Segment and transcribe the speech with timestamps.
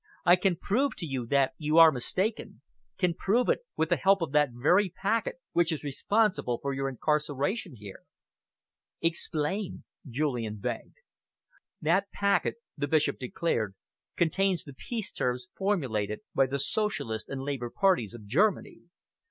[0.25, 2.63] I can prove to you that you are mistaken
[2.97, 6.89] can prove it, with the help of that very packet which is responsible for your
[6.89, 8.01] incarceration here."
[8.99, 10.97] "Explain," Julian begged.
[11.81, 13.75] "That packet," the Bishop declared,
[14.17, 18.79] "contains the peace terms formulated by the Socialist and Labour parties of Germany."